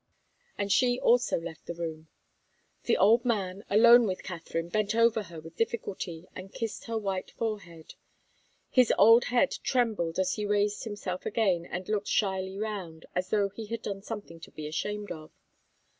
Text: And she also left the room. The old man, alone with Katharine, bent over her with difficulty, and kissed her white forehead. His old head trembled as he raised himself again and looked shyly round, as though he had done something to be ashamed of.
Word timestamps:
And 0.57 0.71
she 0.71 0.99
also 0.99 1.39
left 1.39 1.67
the 1.67 1.75
room. 1.75 2.07
The 2.85 2.97
old 2.97 3.23
man, 3.23 3.63
alone 3.69 4.07
with 4.07 4.23
Katharine, 4.23 4.69
bent 4.69 4.95
over 4.95 5.21
her 5.21 5.39
with 5.39 5.57
difficulty, 5.57 6.25
and 6.35 6.51
kissed 6.51 6.85
her 6.85 6.97
white 6.97 7.29
forehead. 7.29 7.93
His 8.71 8.91
old 8.97 9.25
head 9.25 9.51
trembled 9.61 10.17
as 10.17 10.33
he 10.37 10.43
raised 10.47 10.85
himself 10.85 11.27
again 11.27 11.67
and 11.67 11.87
looked 11.87 12.07
shyly 12.07 12.57
round, 12.57 13.05
as 13.13 13.29
though 13.29 13.49
he 13.49 13.67
had 13.67 13.83
done 13.83 14.01
something 14.01 14.39
to 14.39 14.49
be 14.49 14.65
ashamed 14.65 15.11
of. 15.11 15.31